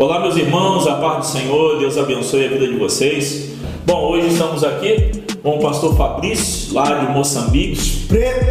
[0.00, 3.50] Olá, meus irmãos, a paz do Senhor, Deus abençoe a vida de vocês.
[3.84, 5.10] Bom, hoje estamos aqui
[5.42, 8.06] com o pastor Fabrício, lá de Moçambique.
[8.08, 8.46] Preto!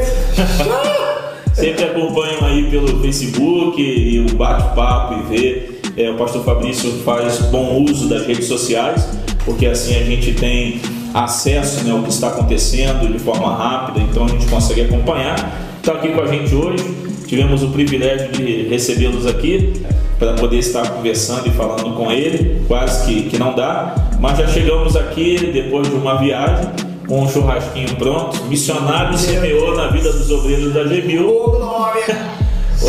[1.55, 5.69] Sempre acompanham aí pelo Facebook e o bate-papo e vê.
[5.97, 9.09] É, o pastor Fabrício faz bom uso das redes sociais,
[9.43, 10.79] porque assim a gente tem
[11.15, 15.79] acesso né, ao que está acontecendo de forma rápida, então a gente consegue acompanhar.
[15.79, 16.85] Está aqui com a gente hoje,
[17.25, 19.73] tivemos o privilégio de recebê-los aqui
[20.19, 24.47] para poder estar conversando e falando com ele, quase que, que não dá, mas já
[24.47, 26.69] chegamos aqui depois de uma viagem
[27.07, 31.57] com um churrasquinho pronto, missionário semeou na vida dos obreiros da Gemil.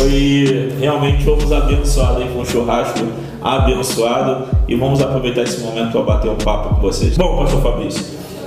[0.07, 2.99] E realmente fomos abençoados com um churrasco
[3.41, 7.17] abençoado e vamos aproveitar esse momento para bater um papo com vocês.
[7.17, 8.05] Bom, pastor Fabrício,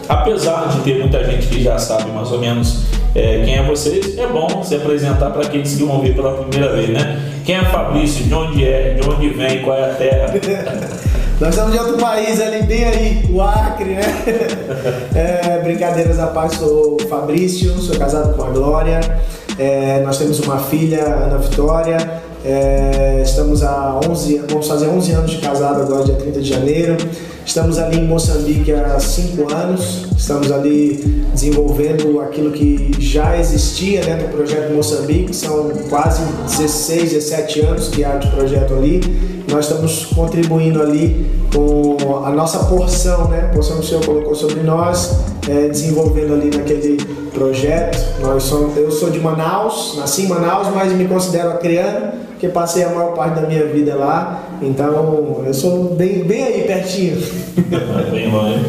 [0.09, 2.85] apesar de ter muita gente que já sabe mais ou menos
[3.15, 6.75] é, quem é vocês, é bom se apresentar para aqueles que vão ver pela primeira
[6.75, 7.21] vez, né?
[7.45, 10.35] Quem é Fabrício, de onde é, de onde vem, qual é a terra?
[11.41, 14.03] Nós estamos de outro país ali, bem aí, o Acre, né?
[15.15, 19.01] É, brincadeiras à parte, sou o Fabrício, sou casado com a Glória.
[19.59, 21.97] É, nós temos uma filha, Ana Vitória.
[22.45, 26.97] É, estamos há 11, vamos fazer 11 anos de casado agora, dia 30 de janeiro.
[27.47, 30.07] Estamos ali em Moçambique há 5 anos.
[30.17, 35.35] Estamos ali desenvolvendo aquilo que já existia né, no projeto Moçambique.
[35.35, 39.01] São quase 16, 17 anos que há de projeto ali.
[39.51, 43.49] Nós estamos contribuindo ali com a nossa porção, né?
[43.51, 46.97] A porção que o Senhor colocou sobre nós, é, desenvolvendo ali naquele
[47.35, 47.99] projeto.
[48.21, 52.85] Nós somos, eu sou de Manaus, nasci em Manaus, mas me considero acreano, porque passei
[52.85, 54.43] a maior parte da minha vida lá.
[54.63, 57.21] Então, eu sou bem, bem aí, pertinho.
[58.11, 58.65] bem longe.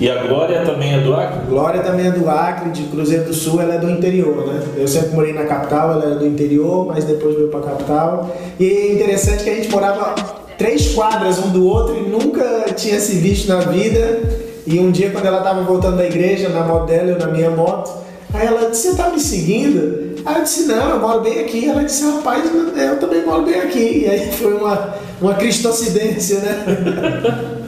[0.00, 1.46] E a Glória também é do Acre?
[1.48, 4.60] Glória também é do Acre, de Cruzeiro do Sul, ela é do interior, né?
[4.76, 8.36] Eu sempre morei na capital, ela é do interior, mas depois veio para a capital.
[8.58, 10.12] E é interessante que a gente morava
[10.58, 12.42] três quadras um do outro e nunca
[12.74, 14.41] tinha se visto na vida.
[14.66, 17.50] E um dia, quando ela estava voltando da igreja, na moto dela, eu na minha
[17.50, 17.92] moto,
[18.32, 20.11] aí ela disse: Você tá me seguindo?
[20.24, 21.68] Aí eu disse: Não, eu moro bem aqui.
[21.68, 22.44] Ela disse: Rapaz,
[22.76, 24.04] eu também moro bem aqui.
[24.04, 26.64] E aí foi uma, uma cristocidência, né?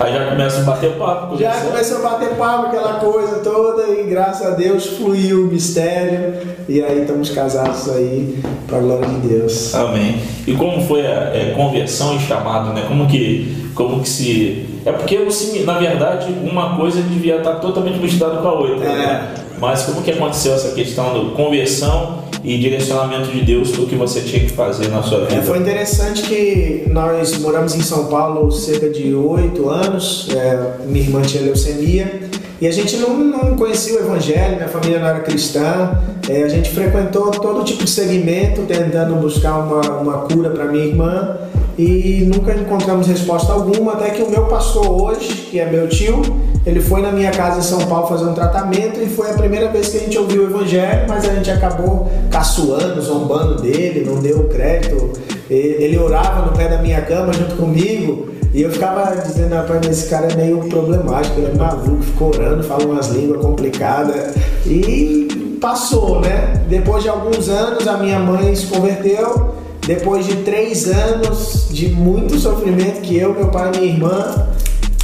[0.00, 1.36] Aí já começa a bater papo.
[1.36, 6.34] Já começou a bater papo, aquela coisa toda, e graças a Deus fluiu o mistério.
[6.68, 9.74] E aí estamos casados aí, para a glória de Deus.
[9.74, 10.20] Amém.
[10.46, 12.84] E como foi a é, conversão e chamado, né?
[12.86, 14.66] Como que, como que se.
[14.86, 15.18] É porque,
[15.64, 18.86] na verdade, uma coisa devia estar totalmente misturada com a outra.
[18.86, 18.96] É.
[18.96, 19.34] Né?
[19.60, 23.96] Mas como que aconteceu essa questão da conversão e direcionamento de Deus para o que
[23.96, 25.34] você tinha que fazer na sua vida?
[25.34, 31.04] É, foi interessante que nós moramos em São Paulo cerca de oito anos, é, minha
[31.04, 32.28] irmã tinha leucemia,
[32.60, 35.98] e a gente não, não conhecia o Evangelho, minha família não era cristã,
[36.28, 40.84] é, a gente frequentou todo tipo de segmento, tentando buscar uma, uma cura para minha
[40.84, 41.38] irmã,
[41.78, 46.22] e nunca encontramos resposta alguma, até que o meu pastor hoje, que é meu tio,
[46.66, 49.70] ele foi na minha casa em São Paulo fazer um tratamento e foi a primeira
[49.70, 54.20] vez que a gente ouviu o evangelho, mas a gente acabou caçoando, zombando dele, não
[54.20, 55.12] deu crédito.
[55.48, 60.10] Ele orava no pé da minha cama junto comigo e eu ficava dizendo, rapaz, esse
[60.10, 64.34] cara é meio problemático, ele é maluco, fica orando, fala umas línguas complicadas.
[64.66, 66.60] E passou, né?
[66.68, 69.54] Depois de alguns anos, a minha mãe se converteu
[69.86, 74.48] depois de três anos de muito sofrimento que eu, meu pai e minha irmã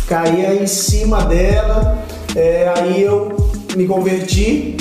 [0.08, 2.04] caía em cima dela,
[2.34, 3.36] é, aí eu
[3.76, 4.76] me converti.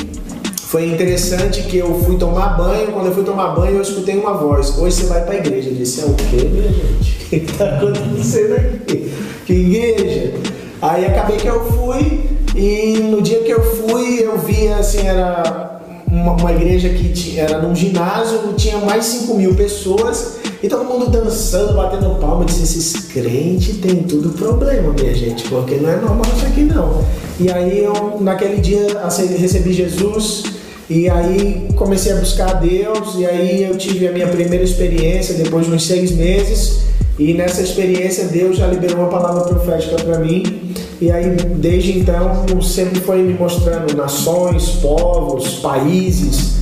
[0.74, 2.88] Foi interessante que eu fui tomar banho.
[2.88, 5.70] Quando eu fui tomar banho, eu escutei uma voz: Hoje você vai para a igreja.
[5.70, 7.26] Eu disse: É o quê, minha gente?
[7.26, 9.14] O que está acontecendo aqui?
[9.46, 10.34] Que igreja?
[10.82, 12.24] Aí acabei que eu fui
[12.56, 17.44] e no dia que eu fui, eu vi assim: era uma, uma igreja que tinha,
[17.44, 22.46] era num ginásio, tinha mais 5 mil pessoas e todo mundo dançando, batendo palma.
[22.46, 27.06] Disse: esses crentes têm tudo problema, minha gente, porque não é normal isso aqui não.
[27.40, 30.53] E aí eu, naquele dia, assim, recebi Jesus.
[30.90, 35.66] E aí comecei a buscar Deus, e aí eu tive a minha primeira experiência depois
[35.66, 36.84] de uns seis meses.
[37.18, 40.74] E nessa experiência Deus já liberou uma palavra profética para mim.
[41.00, 46.58] E aí desde então sempre foi me mostrando nações, povos, países,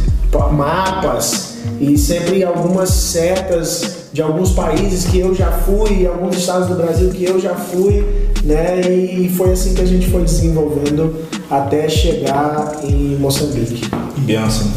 [0.52, 6.76] mapas e sempre algumas setas de alguns países que eu já fui, alguns estados do
[6.76, 8.82] Brasil que eu já fui, né?
[8.82, 11.16] E foi assim que a gente foi desenvolvendo
[11.50, 13.82] até chegar em Moçambique.
[14.16, 14.68] Que benção.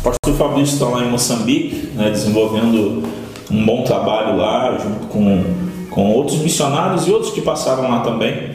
[0.00, 3.02] O pastor Fabrício está lá em Moçambique, né, desenvolvendo
[3.50, 5.44] um bom trabalho lá, junto com,
[5.90, 8.50] com outros missionários e outros que passaram lá também.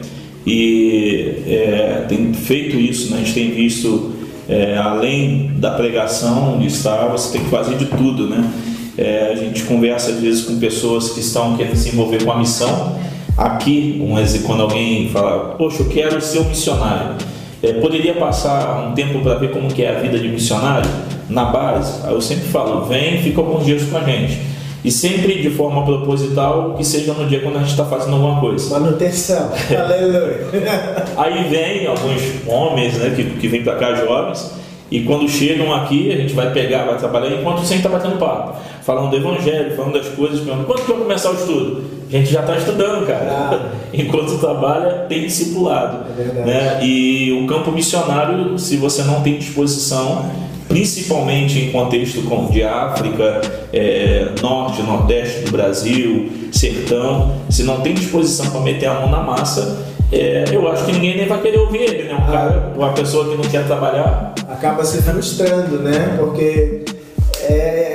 [0.46, 3.18] E é, tem feito isso, né?
[3.18, 4.12] a gente tem visto,
[4.48, 8.50] é, além da pregação de estar, você tem que fazer de tudo, né?
[8.96, 12.38] É, a gente conversa às vezes com pessoas que estão querendo se envolver com a
[12.38, 12.98] missão.
[13.38, 17.14] Aqui, um, quando alguém fala, poxa, eu quero ser um missionário,
[17.62, 20.90] é, poderia passar um tempo para ver como que é a vida de missionário
[21.30, 22.04] na base?
[22.08, 24.40] Eu sempre falo, vem, fica alguns dias com a gente
[24.84, 28.40] e sempre de forma proposital, que seja no dia quando a gente está fazendo alguma
[28.40, 28.78] coisa.
[28.78, 29.52] Manutenção.
[29.70, 30.46] Aleluia.
[31.16, 34.52] Aí vem alguns homens né, que, que vêm para cá, jovens,
[34.90, 38.56] e quando chegam aqui, a gente vai pegar, vai trabalhar, enquanto você está batendo papo,
[38.82, 41.97] falando do evangelho, falando das coisas, perguntando, quando que vai começar o estudo?
[42.08, 43.26] A gente já está estudando, cara.
[43.30, 43.68] Ah.
[43.92, 46.06] Enquanto trabalha, tem discipulado.
[46.18, 46.80] É né?
[46.82, 50.24] E o campo missionário, se você não tem disposição,
[50.68, 53.40] principalmente em contexto como de África,
[53.72, 59.22] é, norte, nordeste do Brasil, sertão, se não tem disposição para meter a mão na
[59.22, 62.14] massa, é, eu acho que ninguém nem vai querer ouvir ele, né?
[62.14, 64.34] Um cara, uma pessoa que não quer trabalhar.
[64.48, 66.16] Acaba se frustrando, né?
[66.18, 66.84] Porque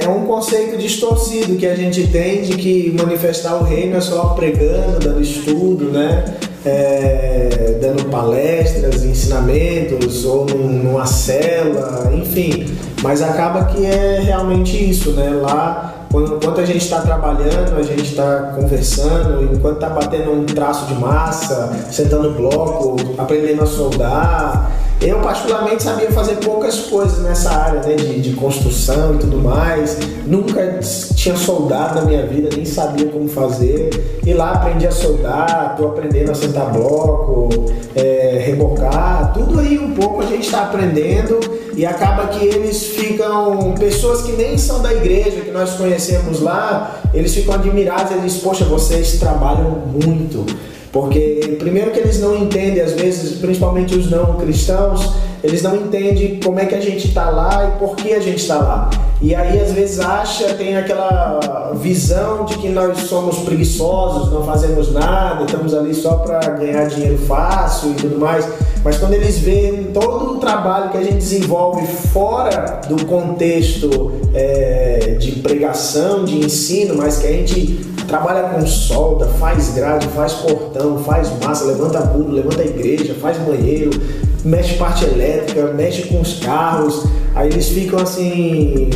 [0.04, 4.30] é, um conceito distorcido que a gente tem de que manifestar o reino é só
[4.30, 6.26] pregando, dando estudo, né?
[6.66, 12.66] é, dando palestras, ensinamentos ou numa cela, enfim.
[13.02, 15.30] Mas acaba que é realmente isso, né?
[15.30, 20.46] Lá, quando, enquanto a gente está trabalhando, a gente está conversando, enquanto está batendo um
[20.46, 24.72] traço de massa, sentando bloco, aprendendo a soldar,
[25.02, 29.98] eu, particularmente, sabia fazer poucas coisas nessa área né, de, de construção e tudo mais.
[30.28, 30.80] Nunca
[31.16, 34.20] tinha soldado na minha vida, nem sabia como fazer.
[34.24, 37.50] E lá aprendi a soldar, estou aprendendo a sentar bloco,
[37.96, 41.40] é, rebocar, tudo aí um pouco a gente está aprendendo
[41.76, 47.02] e acaba que eles ficam, pessoas que nem são da igreja, que nós conhecemos lá,
[47.12, 50.46] eles ficam admirados, eles dizem, poxa, vocês trabalham muito.
[50.94, 56.40] Porque, primeiro, que eles não entendem, às vezes, principalmente os não cristãos, eles não entendem
[56.40, 58.92] como é que a gente está lá e por que a gente está lá.
[59.20, 64.94] E aí, às vezes, acha, tem aquela visão de que nós somos preguiçosos, não fazemos
[64.94, 68.48] nada, estamos ali só para ganhar dinheiro fácil e tudo mais.
[68.84, 75.16] Mas quando eles veem todo o trabalho que a gente desenvolve fora do contexto é,
[75.20, 80.98] de pregação, de ensino, mas que a gente trabalha com solda, faz grade, faz portão,
[81.00, 83.92] faz massa, levanta muro, levanta a igreja, faz banheiro,
[84.44, 87.06] mexe parte elétrica, mexe com os carros.
[87.36, 88.90] Aí eles ficam assim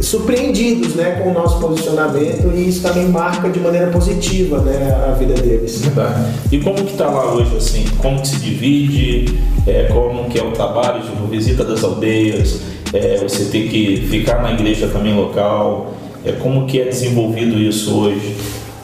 [0.00, 5.12] surpreendidos né, com o nosso posicionamento e isso também marca de maneira positiva né, a
[5.12, 5.82] vida deles.
[5.94, 6.30] Tá.
[6.52, 7.84] E como que está lá hoje assim?
[7.98, 9.38] Como que se divide?
[9.66, 12.60] É, como que é o trabalho de visita das aldeias?
[12.92, 15.92] É, você tem que ficar na igreja também local?
[16.28, 18.36] É, como que é desenvolvido isso hoje?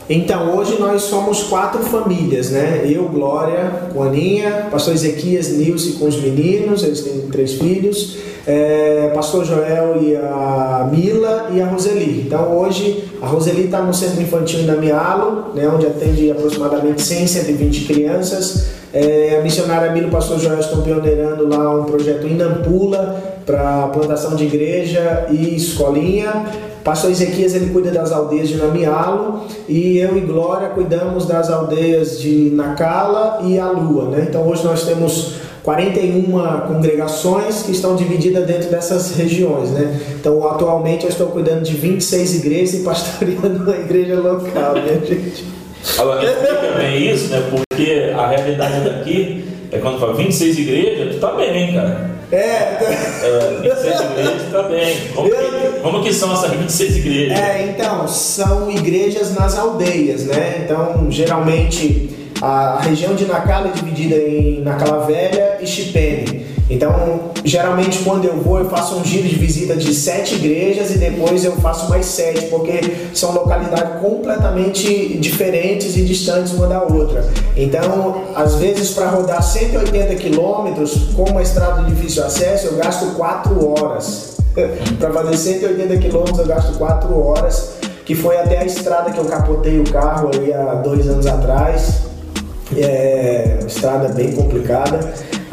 [0.08, 2.86] Então, hoje nós somos quatro famílias, né?
[2.86, 8.16] Eu, Glória, com a Aninha, pastor Ezequias, Nilce com os meninos, eles têm três filhos,
[8.46, 12.22] é, pastor Joel e a Mila e a Roseli.
[12.26, 17.26] Então, hoje a Roseli está no Centro Infantil em Damialo, né, onde atende aproximadamente 100,
[17.26, 18.66] 120 crianças.
[18.92, 23.33] É, a missionária Mila e o pastor Joel estão pioneirando lá um projeto em Nampula
[23.44, 26.46] para plantação de igreja e escolinha.
[26.82, 32.20] Pastor Ezequias ele cuida das aldeias de Namialo e eu e Glória cuidamos das aldeias
[32.20, 34.10] de Nacala e Alua.
[34.10, 34.26] Né?
[34.28, 36.30] Então hoje nós temos 41
[36.68, 39.70] congregações que estão divididas dentro dessas regiões.
[39.70, 39.98] Né?
[40.20, 45.44] Então atualmente eu estou cuidando de 26 igrejas e pastoreando uma igreja local, minha gente.
[45.98, 47.42] Agora, explica isso, né?
[47.50, 52.13] Porque a realidade daqui é quando fala 26 igrejas, tu tá bem, cara.
[52.34, 52.78] É.
[53.22, 55.08] é 26 igrejas bem.
[55.14, 57.38] Como, que, como que são essas 26 igrejas?
[57.38, 60.62] É, então, são igrejas nas aldeias, né?
[60.64, 62.10] Então, geralmente,
[62.42, 66.53] a região de Nacala é dividida em Nacala Velha e Chipene.
[66.68, 70.98] Então, geralmente quando eu vou, eu faço um giro de visita de sete igrejas e
[70.98, 72.80] depois eu faço mais sete, porque
[73.12, 77.24] são localidades completamente diferentes e distantes uma da outra.
[77.54, 83.14] Então, às vezes, para rodar 180 quilômetros com uma estrada de difícil acesso, eu gasto
[83.14, 84.34] quatro horas.
[84.98, 87.74] para fazer 180 quilômetros, eu gasto quatro horas,
[88.06, 92.04] que foi até a estrada que eu capotei o carro aí há dois anos atrás.
[92.76, 94.98] É, estrada bem complicada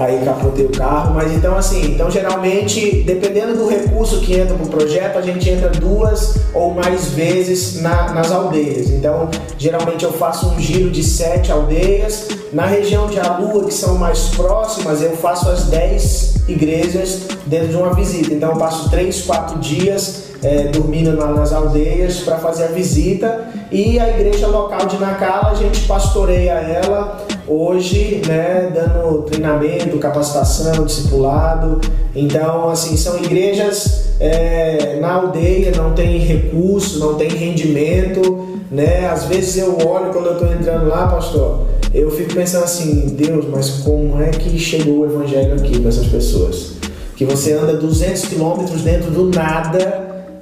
[0.01, 4.67] aí capotei o carro, mas então assim, então geralmente, dependendo do recurso que entra pro
[4.67, 8.89] projeto, a gente entra duas ou mais vezes na, nas aldeias.
[8.89, 12.27] Então, geralmente eu faço um giro de sete aldeias.
[12.51, 17.75] Na região de Alua, que são mais próximas, eu faço as dez igrejas dentro de
[17.75, 18.33] uma visita.
[18.33, 23.47] Então eu passo três, quatro dias é, dormindo lá nas aldeias para fazer a visita
[23.71, 30.85] e a igreja local de Nacala a gente pastoreia ela hoje, né, dando treinamento, capacitação,
[30.85, 31.81] discipulado.
[32.15, 39.07] Então, assim, são igrejas é, na aldeia não tem recurso, não tem rendimento, né?
[39.09, 43.45] Às vezes eu olho quando eu estou entrando lá, pastor, eu fico pensando assim, Deus,
[43.49, 46.73] mas como é que chegou o evangelho aqui para essas pessoas?
[47.15, 50.00] Que você anda 200 quilômetros dentro do nada,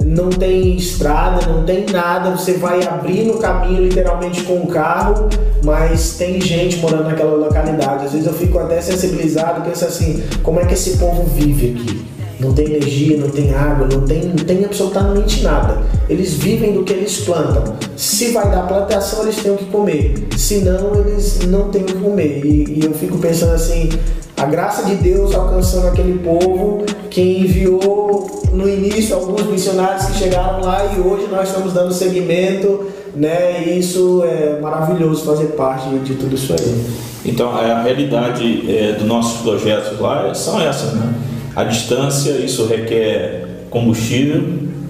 [0.09, 5.29] não tem estrada, não tem nada, você vai abrindo o caminho literalmente com o carro,
[5.63, 8.05] mas tem gente morando naquela localidade.
[8.05, 12.18] Às vezes eu fico até sensibilizado, penso assim, como é que esse povo vive aqui?
[12.39, 15.79] Não tem energia, não tem água, não tem, não tem absolutamente nada.
[16.07, 17.75] Eles vivem do que eles plantam.
[17.97, 20.27] Se vai dar plantação, eles têm o que comer.
[20.37, 22.45] Se não, eles não têm o que comer.
[22.45, 23.89] E, e eu fico pensando assim,
[24.37, 30.61] a graça de Deus alcançando aquele povo que enviou no início alguns missionários que chegaram
[30.61, 33.63] lá e hoje nós estamos dando seguimento, né?
[33.67, 36.85] E isso é maravilhoso fazer parte de tudo isso aí.
[37.25, 41.13] Então a realidade é, dos nossos projetos lá são essas, né?
[41.55, 44.41] A distância, isso requer combustível,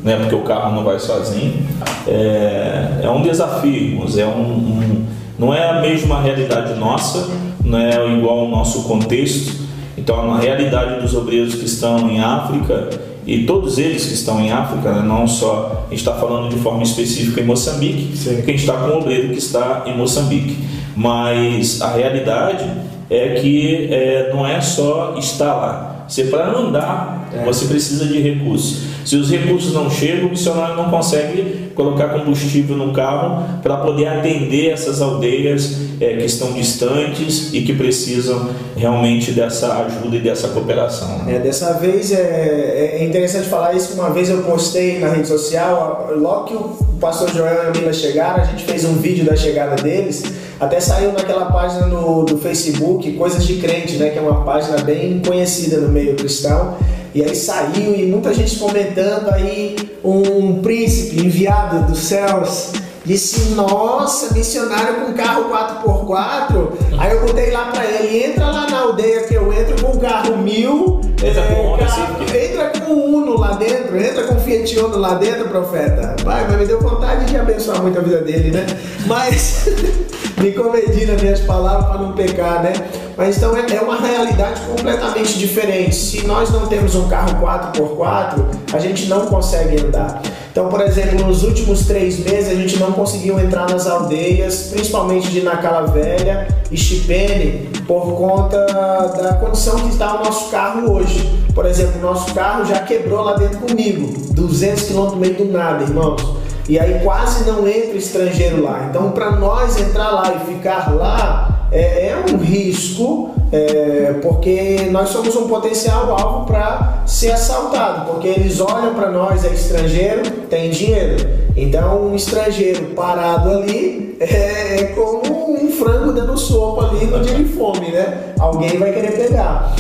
[0.04, 0.18] né?
[0.18, 1.66] Porque o carro não vai sozinho.
[2.08, 5.06] É, é um desafio, é um, um,
[5.38, 9.68] não é a mesma realidade nossa não é igual ao nosso contexto.
[9.98, 12.90] Então, a realidade dos obreiros que estão em África
[13.26, 16.60] e todos eles que estão em África, né, não só a gente está falando de
[16.62, 18.36] forma específica em Moçambique, Sim.
[18.38, 20.58] porque a gente está com um obreiro que está em Moçambique,
[20.96, 22.66] mas a realidade
[23.10, 25.89] é que é, não é só estar lá.
[26.10, 27.44] Você para andar, é.
[27.46, 28.90] você precisa de recursos.
[29.06, 34.08] Se os recursos não chegam, o missionário não consegue colocar combustível no carro para poder
[34.08, 40.50] atender essas aldeias é, que estão distantes e que precisam realmente dessa ajuda e dessa
[40.50, 41.24] cooperação.
[41.28, 43.94] É, dessa vez é, é interessante falar isso.
[43.94, 47.94] Uma vez eu postei na rede social, logo que o pastor Joel e a Mila
[47.94, 50.24] chegaram, a gente fez um vídeo da chegada deles.
[50.60, 54.78] Até saiu naquela página no, do Facebook, Coisas de Crente, né, que é uma página
[54.80, 56.76] bem conhecida no meio cristão.
[57.14, 62.72] E aí saiu e muita gente comentando aí um príncipe enviado dos céus
[63.10, 66.72] disse, nossa, missionário com carro 4x4.
[67.00, 70.00] Aí eu botei lá pra ele, entra lá na aldeia que eu entro com o
[70.00, 71.02] carro mil.
[71.24, 74.98] Entra é, com carro, Entra com o Uno lá dentro, entra com o Fiat Uno
[74.98, 76.16] lá dentro, profeta.
[76.24, 78.68] Pai, mas me deu vontade de abençoar muito a vida dele, né?
[79.08, 79.66] Mas
[80.40, 82.74] me comedi minhas palavras para não pecar, né?
[83.18, 85.96] Mas então é, é uma realidade completamente diferente.
[85.96, 90.22] Se nós não temos um carro 4x4, a gente não consegue andar.
[90.52, 95.30] Então, por exemplo, nos últimos três meses a gente não conseguiu entrar nas aldeias, principalmente
[95.30, 101.30] de Nacala Velha e Chipene, por conta da condição que está o nosso carro hoje.
[101.54, 105.46] Por exemplo, o nosso carro já quebrou lá dentro comigo, 200 km no meio do
[105.46, 106.22] nada, irmãos.
[106.70, 108.86] E aí quase não entra estrangeiro lá.
[108.88, 115.10] Então, para nós entrar lá e ficar lá, é, é um risco, é, porque nós
[115.10, 120.70] somos um potencial alvo para ser assaltado, porque eles olham para nós, é estrangeiro, tem
[120.70, 121.16] dinheiro.
[121.58, 127.34] Então, um estrangeiro parado ali é, é como um frango dando sopa ali no dia
[127.34, 128.36] de fome, né?
[128.40, 129.74] Alguém vai querer pegar.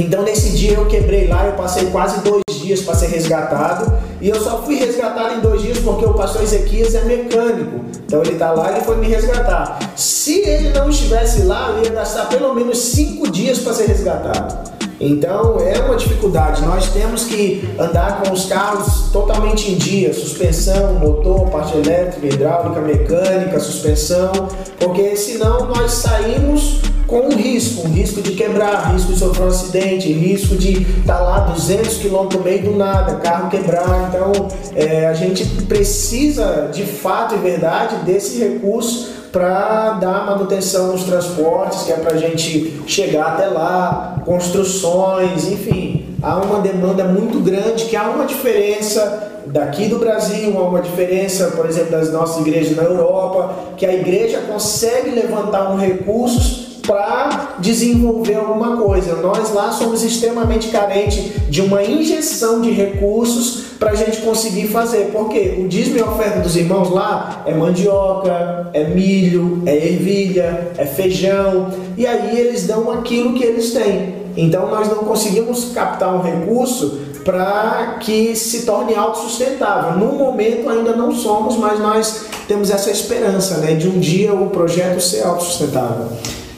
[0.00, 3.92] Então, nesse dia eu quebrei lá, eu passei quase dois dias para ser resgatado.
[4.18, 7.84] E eu só fui resgatado em dois dias porque o pastor Ezequias é mecânico.
[8.06, 9.78] Então ele está lá e ele foi me resgatar.
[9.96, 14.70] Se ele não estivesse lá, eu ia gastar pelo menos cinco dias para ser resgatado.
[14.98, 16.62] Então é uma dificuldade.
[16.62, 22.80] Nós temos que andar com os carros totalmente em dia, suspensão, motor, parte elétrica, hidráulica,
[22.80, 24.32] mecânica, suspensão,
[24.78, 26.80] porque senão nós saímos
[27.10, 31.16] com um risco, um risco de quebrar, risco de sofrer um acidente, risco de estar
[31.16, 34.08] tá lá 200 km no meio do nada, carro quebrar.
[34.08, 41.02] Então é, a gente precisa de fato e verdade desse recurso para dar manutenção nos
[41.02, 46.16] transportes, que é para a gente chegar até lá, construções, enfim.
[46.22, 51.48] Há uma demanda muito grande, que há uma diferença daqui do Brasil, há uma diferença,
[51.56, 57.54] por exemplo, das nossas igrejas na Europa, que a igreja consegue levantar um recursos para
[57.60, 59.14] desenvolver alguma coisa.
[59.14, 65.12] Nós lá somos extremamente carentes de uma injeção de recursos para a gente conseguir fazer.
[65.12, 70.84] Porque o dízimo e oferta dos irmãos lá é mandioca, é milho, é ervilha, é
[70.84, 71.70] feijão.
[71.96, 74.16] E aí eles dão aquilo que eles têm.
[74.36, 79.96] Então nós não conseguimos captar um recurso para que se torne autossustentável.
[79.96, 84.50] No momento ainda não somos, mas nós temos essa esperança né, de um dia o
[84.50, 86.08] projeto ser autossustentável.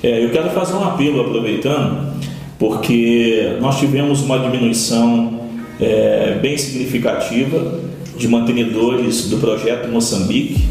[0.02, 2.12] É, eu quero fazer um apelo aproveitando,
[2.58, 5.42] porque nós tivemos uma diminuição
[5.80, 7.80] é, bem significativa
[8.16, 10.64] de mantenedores do projeto Moçambique.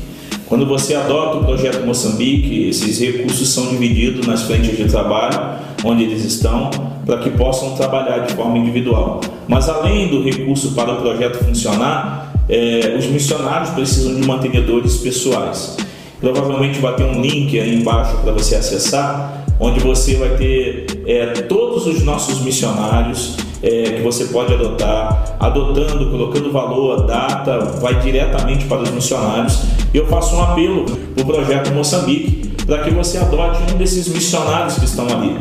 [0.48, 6.04] Quando você adota o projeto Moçambique, esses recursos são divididos nas frentes de trabalho onde
[6.04, 6.70] eles estão,
[7.06, 9.22] para que possam trabalhar de forma individual.
[9.48, 15.78] Mas além do recurso para o projeto funcionar, é, os missionários precisam de mantenedores pessoais.
[16.22, 21.26] Provavelmente vai ter um link aí embaixo para você acessar, onde você vai ter é,
[21.42, 28.66] todos os nossos missionários é, que você pode adotar, adotando, colocando valor, data, vai diretamente
[28.66, 29.64] para os missionários.
[29.94, 34.08] E eu faço um apelo para o projeto Moçambique para que você adote um desses
[34.08, 35.36] missionários que estão ali.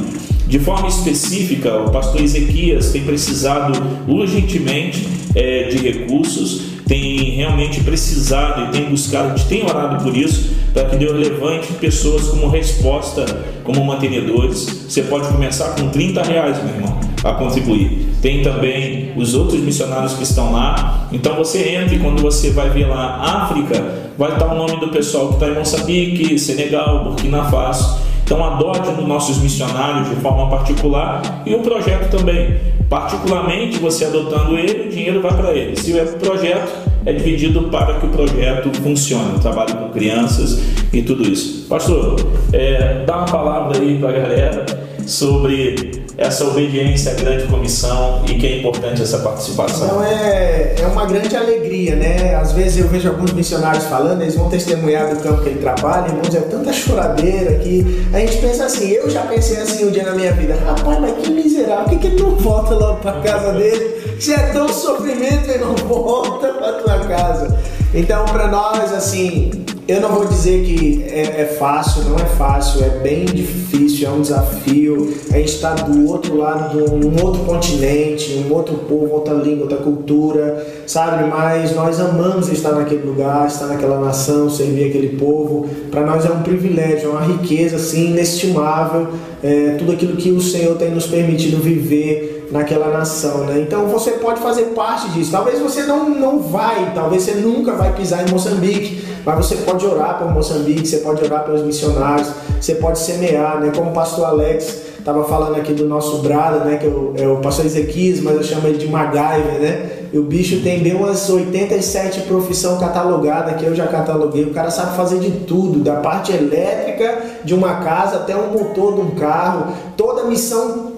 [0.47, 3.73] De forma específica, o pastor Ezequias tem precisado
[4.09, 10.17] urgentemente é, de recursos, tem realmente precisado e tem buscado, a gente tem orado por
[10.17, 13.25] isso, para que Deus levante pessoas como resposta,
[13.63, 14.87] como mantenedores.
[14.89, 18.09] Você pode começar com 30 reais, meu irmão, a contribuir.
[18.21, 21.09] Tem também os outros missionários que estão lá.
[21.13, 24.89] Então você entra e quando você vai ver lá África, vai estar o nome do
[24.89, 28.01] pessoal que está em Moçambique, Senegal, Burkina Faso.
[28.31, 32.61] Então adote os nossos missionários de forma particular e o projeto também.
[32.89, 35.75] Particularmente, você adotando ele, o dinheiro vai para ele.
[35.75, 36.71] Se é projeto,
[37.05, 39.41] é dividido para que o projeto funcione.
[39.41, 41.67] Trabalho com crianças e tudo isso.
[41.69, 42.21] Pastor,
[42.53, 44.67] é, dá uma palavra aí para a galera
[45.09, 49.87] sobre essa obediência à grande comissão e que é importante essa participação?
[49.87, 52.35] Então é, é uma grande alegria, né?
[52.35, 56.09] Às vezes eu vejo alguns missionários falando, eles vão testemunhar do campo que ele trabalha,
[56.09, 60.03] irmãos, é tanta choradeira que a gente pensa assim, eu já pensei assim um dia
[60.03, 63.13] na minha vida, rapaz, mas que miserável, por que, que ele não volta logo para
[63.23, 64.19] casa dele?
[64.21, 67.59] Se é tão sofrimento, ele não volta para tua casa.
[67.93, 69.51] Então, para nós, assim,
[69.89, 74.11] eu não vou dizer que é, é, fácil, não é fácil, é bem difícil, é
[74.13, 75.13] um desafio.
[75.33, 79.63] A gente está do outro lado de um outro continente, um outro povo, outra língua,
[79.63, 81.29] outra cultura, sabe?
[81.29, 85.69] Mas nós amamos estar naquele lugar, estar naquela nação, servir aquele povo.
[85.91, 89.09] Para nós é um privilégio, é uma riqueza assim, inestimável,
[89.43, 93.61] é, tudo aquilo que o Senhor tem nos permitido viver naquela nação, né?
[93.61, 95.31] Então você pode fazer parte disso.
[95.31, 99.87] Talvez você não, não vai, talvez você nunca vai pisar em Moçambique, mas você pode
[99.87, 102.29] orar por Moçambique, você pode orar pelos missionários,
[102.61, 103.73] você pode semear, né?
[103.75, 106.77] Como o pastor Alex estava falando aqui do nosso brado, né?
[106.77, 109.91] Que é o, é o pastor Ezequias, mas eu chamo ele de MacGyver, né?
[110.13, 114.43] E o bicho tem bem umas 87 profissão catalogada que eu já cataloguei.
[114.45, 118.95] O cara sabe fazer de tudo, da parte elétrica de uma casa até o motor
[118.95, 119.73] de um carro.
[119.97, 120.90] Toda missão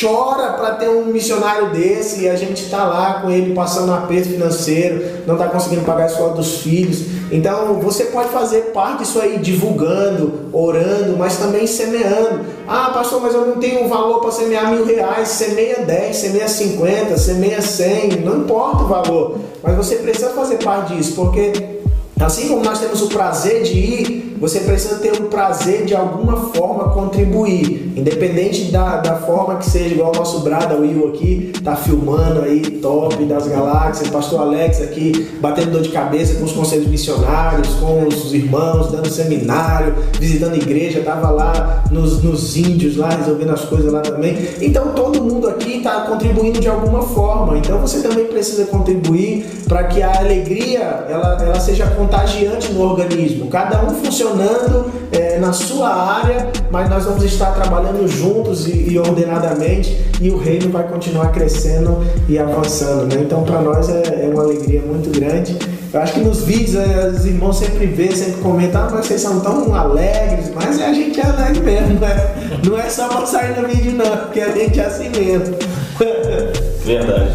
[0.00, 4.28] chora para ter um missionário desse e a gente está lá com ele passando aperto
[4.28, 7.04] financeiro, não está conseguindo pagar a escola dos filhos.
[7.30, 12.44] Então você pode fazer parte disso aí, divulgando, orando, mas também semeando.
[12.66, 15.28] Ah, pastor, mas eu não tenho valor para semear mil reais.
[15.28, 19.38] Semeia 10, semeia 50, semeia 100, não importa o valor.
[19.62, 21.80] Mas você precisa fazer parte disso, porque
[22.20, 26.36] Assim como nós temos o prazer de ir, você precisa ter o prazer de alguma
[26.50, 31.76] forma contribuir, independente da, da forma que seja, igual o nosso Brada Will aqui, tá
[31.76, 36.86] filmando aí, top das galáxias, pastor Alex aqui, batendo dor de cabeça com os conselhos
[36.86, 43.50] missionários, com os irmãos, dando seminário, visitando igreja, tava lá nos, nos índios lá, resolvendo
[43.50, 44.38] as coisas lá também.
[44.62, 49.84] Então todo mundo aqui está contribuindo de alguma forma, então você também precisa contribuir para
[49.84, 53.94] que a alegria ela, ela seja contagiante no organismo, cada um
[54.30, 60.30] funcionando é, na sua área, mas nós vamos estar trabalhando juntos e, e, ordenadamente e
[60.30, 63.14] o reino vai continuar crescendo e avançando.
[63.14, 63.22] Né?
[63.22, 65.56] Então, para nós é, é, uma alegria muito grande.
[65.92, 69.20] Eu acho que nos vídeos é, os irmãos sempre vê, sempre comentam, ah, mas vocês
[69.20, 72.60] são tão alegres, mas a gente é alegre mesmo, né?
[72.64, 75.56] não é só para sair no vídeo, não, porque a gente é assim mesmo.
[76.84, 77.32] Verdade.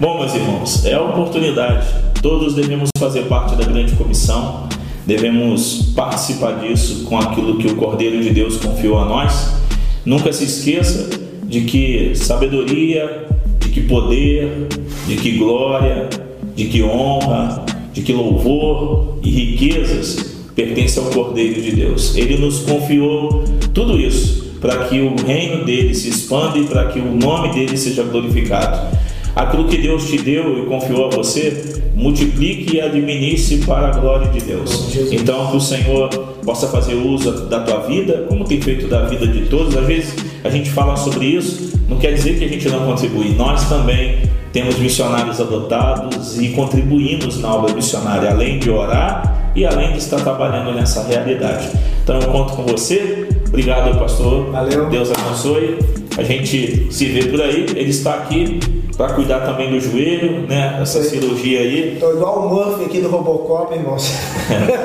[0.00, 4.68] Bom, meus irmãos, é a oportunidade Todos devemos fazer parte da grande comissão,
[5.06, 9.52] devemos participar disso com aquilo que o Cordeiro de Deus confiou a nós.
[10.04, 11.10] Nunca se esqueça
[11.44, 13.26] de que sabedoria,
[13.58, 14.68] de que poder,
[15.06, 16.08] de que glória,
[16.54, 22.16] de que honra, de que louvor e riquezas pertencem ao Cordeiro de Deus.
[22.16, 27.00] Ele nos confiou tudo isso para que o reino dele se expanda e para que
[27.00, 28.96] o nome dele seja glorificado.
[29.34, 34.28] Aquilo que Deus te deu e confiou a você, multiplique e administre para a glória
[34.28, 34.94] de Deus.
[35.10, 36.08] Então, que o Senhor
[36.44, 39.76] possa fazer uso da tua vida, como tem feito da vida de todos.
[39.76, 40.14] Às vezes
[40.44, 43.30] a gente fala sobre isso, não quer dizer que a gente não contribui.
[43.30, 44.18] Nós também
[44.52, 50.20] temos missionários adotados e contribuímos na obra missionária, além de orar e além de estar
[50.20, 51.70] trabalhando nessa realidade.
[52.02, 53.28] Então eu conto com você.
[53.48, 54.50] Obrigado, pastor.
[54.50, 54.90] Valeu.
[54.90, 55.78] Deus abençoe.
[56.18, 57.66] A gente se vê por aí.
[57.74, 58.60] Ele está aqui
[58.96, 60.78] para cuidar também do joelho, né?
[60.80, 61.96] Essa cirurgia aí.
[61.98, 64.12] Tô igual o Murphy aqui do Robocop, irmãos.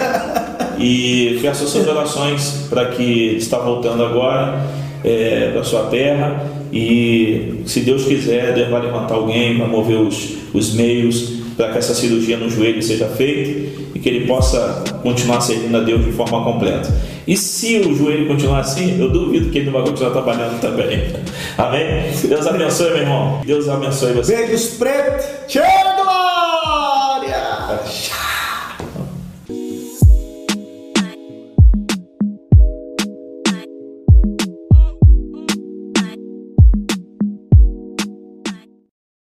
[0.79, 4.61] e peço suas orações para que está voltando agora
[5.03, 10.35] é, para sua terra e se Deus quiser, Deus vai levantar alguém, vai mover os,
[10.53, 15.41] os meios para que essa cirurgia no joelho seja feita e que ele possa continuar
[15.41, 16.93] servindo a Deus de forma completa.
[17.27, 21.11] E se o joelho continuar assim, eu duvido que ele não vai continuar trabalhando também.
[21.57, 22.11] Amém?
[22.23, 23.41] Deus abençoe, meu irmão.
[23.43, 24.35] Deus abençoe você.
[24.35, 25.47] Beijos preto.
[25.47, 25.96] Tchau!